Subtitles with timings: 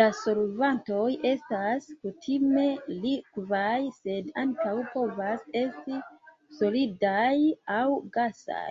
[0.00, 2.66] La solvantoj estas kutime
[3.06, 5.98] likvaj sed ankaŭ povas esti
[6.60, 7.28] solidaj
[7.80, 7.84] aŭ
[8.18, 8.70] gasaj.